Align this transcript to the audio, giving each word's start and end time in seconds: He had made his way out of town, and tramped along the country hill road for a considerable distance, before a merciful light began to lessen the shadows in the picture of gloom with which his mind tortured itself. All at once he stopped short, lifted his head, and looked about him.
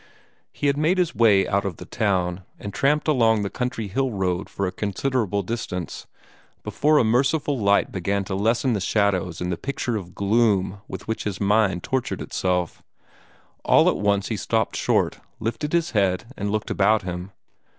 He 0.51 0.65
had 0.65 0.77
made 0.77 0.97
his 0.97 1.13
way 1.13 1.47
out 1.47 1.63
of 1.63 1.77
town, 1.91 2.41
and 2.59 2.73
tramped 2.73 3.07
along 3.07 3.43
the 3.43 3.51
country 3.51 3.87
hill 3.87 4.09
road 4.09 4.49
for 4.49 4.65
a 4.65 4.71
considerable 4.71 5.43
distance, 5.43 6.07
before 6.63 6.97
a 6.97 7.03
merciful 7.03 7.55
light 7.59 7.91
began 7.91 8.23
to 8.23 8.33
lessen 8.33 8.73
the 8.73 8.81
shadows 8.81 9.41
in 9.41 9.51
the 9.51 9.57
picture 9.57 9.97
of 9.97 10.15
gloom 10.15 10.81
with 10.87 11.07
which 11.07 11.25
his 11.25 11.39
mind 11.39 11.83
tortured 11.83 12.19
itself. 12.23 12.81
All 13.63 13.87
at 13.89 13.95
once 13.97 14.29
he 14.29 14.37
stopped 14.37 14.75
short, 14.75 15.19
lifted 15.39 15.71
his 15.71 15.91
head, 15.91 16.25
and 16.35 16.49
looked 16.49 16.71
about 16.71 17.03
him. 17.03 17.29